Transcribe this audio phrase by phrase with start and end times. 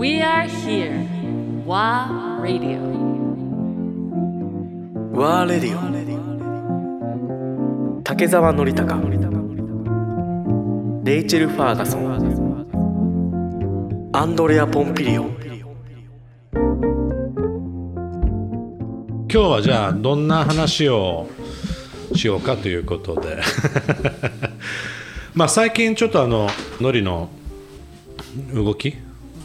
[0.00, 1.04] We are here.
[1.66, 2.80] WA Radio.
[5.12, 5.76] ワーレディ
[7.98, 8.98] オ竹澤典孝
[11.04, 12.10] レイチェル・ファーガソン
[14.14, 15.34] アンドレア・ポンピリオ今
[19.28, 21.28] 日はじゃあどんな話を
[22.14, 23.42] しようかということで。
[25.36, 26.48] まあ最近ちょっとあの
[26.80, 27.28] ノリの
[28.54, 28.96] 動き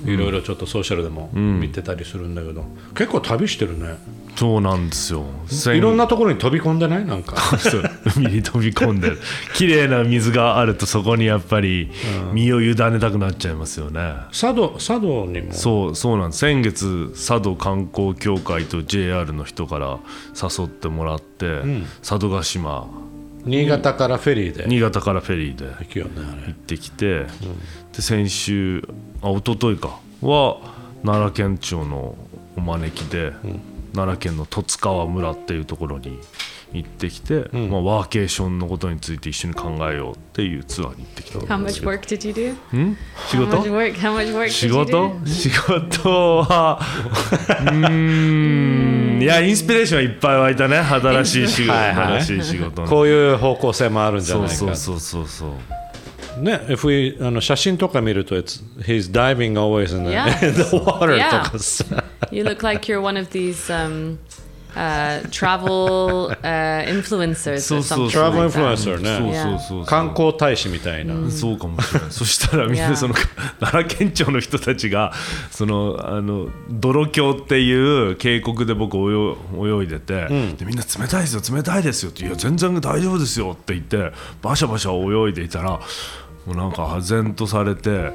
[0.05, 3.97] いろいろちょっとソーシャルでも見てたりするんだけど、結構旅してるね。
[4.35, 5.23] そうなんですよ。
[5.73, 7.05] いろんなところに飛び込んでない？
[7.05, 7.37] なんか。
[7.57, 7.83] そう。
[8.17, 9.19] 海に飛び込んでる。
[9.55, 11.89] 綺麗な水があるとそこにやっぱり
[12.33, 15.53] 身を委ねたくなっちゃいますよね、佐渡佐渡にも？
[15.53, 16.39] そうそうなんです。
[16.39, 19.99] 先月佐渡観光協会と JR の人から
[20.35, 21.61] 誘ってもらって、
[22.01, 22.87] 佐渡島
[23.45, 24.65] 新潟からフェリーで。
[24.67, 25.65] 新潟からフェリーで。
[25.65, 26.47] 行くよねあれ。
[26.47, 27.25] 行ってきて、
[27.93, 28.87] で先週
[29.21, 29.99] あ一昨日か。
[30.21, 30.57] は
[31.03, 32.15] 奈良県庁の
[32.57, 33.33] お招きで、
[33.93, 36.19] 奈良県の十津川村っていうところに
[36.73, 41.39] 行ってきて、まあ、ワーケーションのことについて一緒に考えようっていうツアーに行ってきた。
[41.39, 42.95] How much work did you do?
[43.29, 43.93] 仕 How 事 much work?
[43.95, 45.27] How much work 仕 did you 事 do?
[45.27, 46.43] 仕事？
[46.43, 46.79] は
[47.61, 48.74] うーん
[49.25, 55.51] いやインスピレーションはいっぱい湧いたね新しい仕事はいはい新しい仕事のこういう方向性もあるんじゃそうないかそうそうそうそう
[56.43, 60.27] ね、if we あの写真とか見ると、it's, he's diving always in the, Yeah.
[60.45, 61.45] in the water Yeah.
[61.45, 61.85] とかさ。
[62.29, 64.17] You look like you're one of these um,
[64.75, 69.33] uh, travel uh, influencers そうそうトラブルインフルエン.サーね。
[69.33, 71.31] そうそうそうそう観光大使みたいな。
[71.31, 72.11] そうかもしれない。
[72.11, 73.13] そしたらみんなその
[73.59, 75.13] 奈良県庁の人たちが
[75.51, 77.71] そのあの泥峡ってい
[78.11, 85.79] う渓谷で僕泳泳いでて、でみんな冷たいですよ冷たいですよっていや全然大丈夫ですよって言ってバシャバシャ泳いでいたら。
[86.45, 88.11] もうなんか唖然とされてで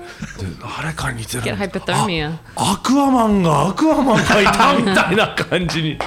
[0.80, 5.98] 誰かに似てるアクアマンがアクアマンがいたみたいな感じに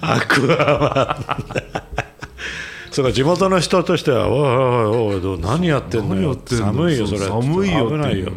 [0.00, 1.74] アクアマン。
[2.90, 7.20] そうか地元の人としては、おいおいおいどう何やってんのよ寒いよ、それ。
[7.20, 8.32] 寒いよ危ないよ。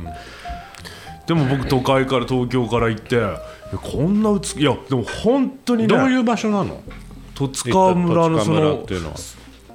[1.27, 3.21] でも僕都会から東京から行って
[3.75, 6.81] こんな美いやでも本当にねどういう場所なの？
[7.35, 8.85] 十津川村のその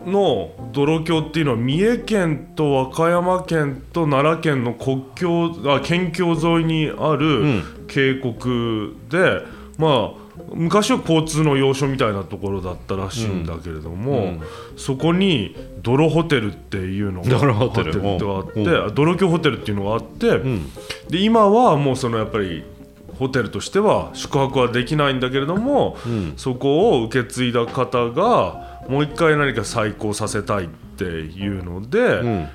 [0.04, 9.42] の泥峡っていうのは三重県と和歌山県と奈良県の国境あ県境沿いにある渓谷で、
[9.78, 10.21] まあ
[10.54, 14.34] 昔は交通の要所みたいなところだったらしいんだけれども、
[14.76, 17.90] そこに泥ホテルっていうのが泥ホテル。
[17.90, 20.40] ってがあって、う泥峡ホテルっていうのがあって、
[21.08, 22.64] で今はもうそのやっぱり
[23.18, 25.96] ホテルとしては宿泊はできないんだけれども、
[26.36, 32.48] そこを受け継いだ方がもう一回何か再興させたいっていうので、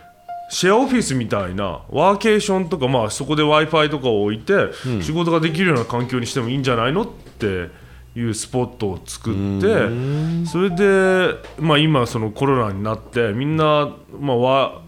[0.50, 4.54] シェアオフィスみたいなワーケーションとか、まあ、そこで w i f i とかを置いて、
[5.02, 7.08] 仕事ができるような環境にしてもいいんじゃないのっ
[7.38, 7.70] て
[8.16, 14.82] いうスポットを作ってそれで、まあ、今そのコロナになってみんな、まあ、わ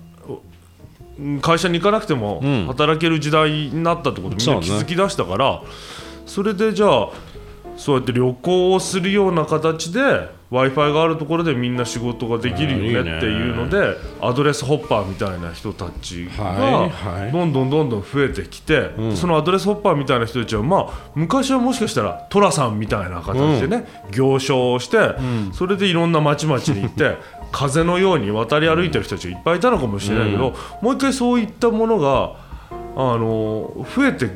[1.41, 5.61] 会社に行かなくても働ける時代になったってことみんな気づき出したから
[6.25, 7.09] それでじゃあ
[7.75, 16.89] そうやって旅行をするような形で w i f i があるところでみんな仕事ができるよねっていうのでアドレスホッパーみたいな人たちが
[17.31, 24.97] どんどんどんどん増えてきてそのアドレスホッパーみたいな人たちはまあ昔はもしかしたら寅さんみたいな形でね行商をして
[25.53, 27.17] それでいろんな町々に行って
[27.51, 32.33] 風のように渡り歩いてる人たちがいっぱいいたのかもしれないけどもう一回そういったものが
[32.95, 34.29] あの増えて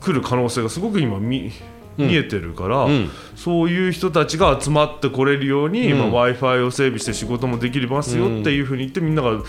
[0.00, 1.52] くる可能性がすごく今見
[1.98, 2.86] 見えてるから、
[3.36, 9.42] そういう人たちが集まってこれるように、まあ、w i f i を整備して仕事もできますよっていうふうに言ってみんなが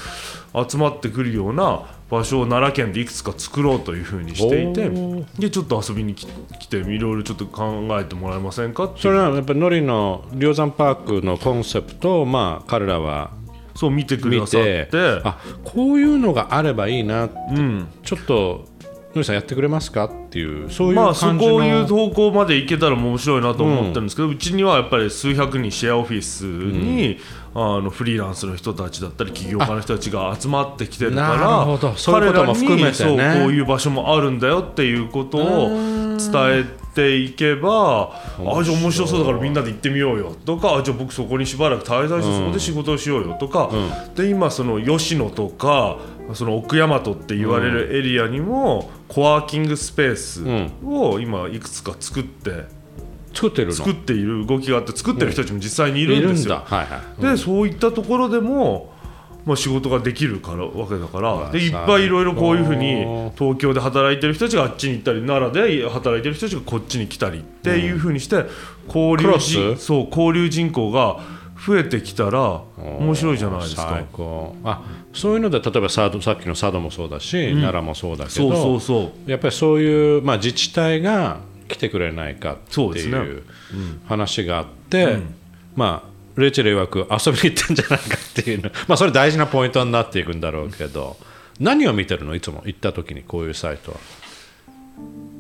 [0.68, 6.28] 集まってくるような場所を奈良県でいくつか作ろうというふうにしていておでちょっと遊びに来
[6.60, 13.32] 来ていろいろちょっと考えてもらえませんかそれはやっぱりノリの龍山パークのコンセプトを、まあ、彼らは
[13.76, 14.88] そう見てく見ださって。
[14.92, 17.88] てあこういうのがあればいいなって、うん。
[18.04, 18.66] ちょっと
[19.10, 20.06] ノリさんやってくれますか？
[20.06, 27.18] っていうそういうまあそ感じの、こいう方向まで行けたら面白いなと思ってるんですけど、うちにはやっぱり数百人シェアオフィスに、
[27.56, 32.94] あのフリーランスの人たちだったり起業家の人たちが集まってきてるからそういうことも含めてね。
[32.94, 43.72] そうこういう場所もあるんだよっていうことを伝えていけばあじゃあ面白そうだからみんなで行ってみようよとかあじゃあ僕そこにしばらく滞在してそこで仕事をしようよとか、
[44.16, 45.98] で今その吉野とか
[46.34, 50.44] その奥大和って言われるエリアにもコワーキングスペース
[50.86, 52.66] を今いくつか作って
[53.34, 53.74] 作ってるの？
[53.74, 56.64] 作っている動きがあって作ってる人たちも実際にいるんですよ。
[56.66, 57.22] はいはい。
[57.22, 58.94] でそういったところでも、
[59.46, 63.04] まあ、仕事ができるからわけだからわでいっぱいいろいろこういうふうに
[63.38, 68.46] 最東京で働いてる人たちがあっちに行ったり奈良で働いてる人たちがこっちに来たりっていうふうにして
[68.88, 69.86] 交流人ス？
[69.86, 71.20] そう交流人口が
[71.66, 74.02] 増えてきたら面白いじゃないですか。
[74.64, 74.82] あ
[75.14, 79.30] そういうので例えば佐渡さっきの佐渡もそうだし、奈良もそうだけどそうそうそう。
[79.32, 83.44] やっぱりそういう、まあ、自治体が来てくれないかっていう
[84.08, 85.18] 話があって、
[85.76, 86.10] まあ
[86.40, 88.70] レイチェル曰く遊びに行ってんじゃないかっていうの。
[88.88, 91.18] まあそれ大事なポイントになっていくんだろうけど。
[91.60, 92.36] 何を見てるの？
[92.36, 92.64] いつも。
[92.66, 93.98] 行った時にこういうサイトは。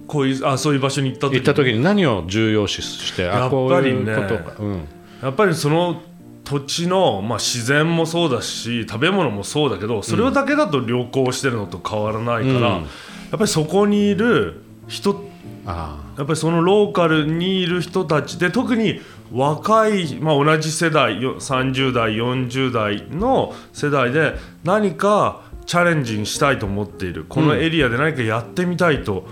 [0.08, 4.00] こういうあそういう場所に行った時行った時に何を重要視してやっあこうぱりね。
[4.12, 4.88] いうことか、うん、
[5.22, 6.02] やっぱりその
[6.50, 12.82] 土地の、まあ、自然もそうだし食べ物もそうだけどそれだけだと旅行してるのと変わらないから、うん。
[12.82, 12.88] やっ
[13.30, 15.24] ぱりそこにいる人
[15.68, 19.00] あやっぱりそのローカルにいる人たちで特に
[19.32, 27.26] 若い、まあ、同じ世代よ30代40代の世代で何かチャレンジしたいと思っている。
[27.30, 29.28] このエリアで何かやってみたいと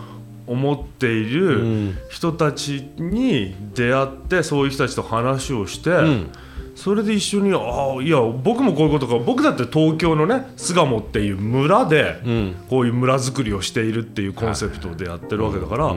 [0.45, 6.29] 思っている人たちに出会ってそういう人たちと話をして、ん
[6.77, 9.17] それで一緒にああいや僕もこういうことか。
[9.17, 12.55] 僕だって東京のね巣鴨っていう村でん。
[12.69, 15.95] こういう村づくりをしているっていうコンセプトでやってるわけだから、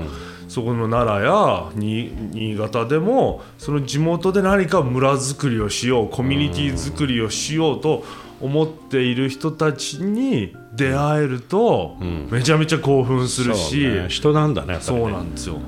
[0.49, 8.03] そこの奈良や新新潟でもその地元で何か村づくりをしようコミュニティづくりをしようと
[8.41, 11.99] 思っている人たちに出会えると
[12.31, 14.79] めちゃめちゃ興奮するし、ね、人なんだね。
[14.81, 15.59] そうなんですよ。